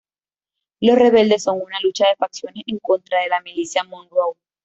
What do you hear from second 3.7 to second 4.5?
Monroe.